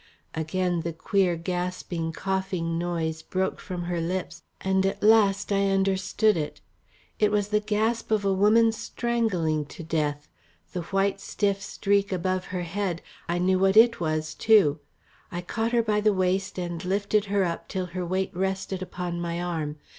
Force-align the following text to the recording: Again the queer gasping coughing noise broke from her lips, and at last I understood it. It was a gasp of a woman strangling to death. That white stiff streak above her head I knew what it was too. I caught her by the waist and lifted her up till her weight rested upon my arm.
Again 0.33 0.79
the 0.81 0.93
queer 0.93 1.35
gasping 1.35 2.11
coughing 2.11 2.79
noise 2.79 3.21
broke 3.21 3.59
from 3.59 3.83
her 3.83 4.01
lips, 4.01 4.41
and 4.59 4.83
at 4.83 5.03
last 5.03 5.51
I 5.51 5.69
understood 5.69 6.35
it. 6.35 6.59
It 7.19 7.31
was 7.31 7.53
a 7.53 7.59
gasp 7.59 8.09
of 8.09 8.25
a 8.25 8.33
woman 8.33 8.71
strangling 8.71 9.63
to 9.65 9.83
death. 9.83 10.27
That 10.73 10.91
white 10.91 11.21
stiff 11.21 11.61
streak 11.61 12.11
above 12.11 12.45
her 12.45 12.63
head 12.63 13.03
I 13.29 13.37
knew 13.37 13.59
what 13.59 13.77
it 13.77 13.99
was 13.99 14.33
too. 14.33 14.79
I 15.31 15.41
caught 15.41 15.71
her 15.71 15.83
by 15.83 16.01
the 16.01 16.13
waist 16.13 16.57
and 16.57 16.83
lifted 16.83 17.25
her 17.25 17.43
up 17.43 17.67
till 17.67 17.85
her 17.93 18.03
weight 18.03 18.35
rested 18.35 18.81
upon 18.81 19.21
my 19.21 19.39
arm. 19.39 19.77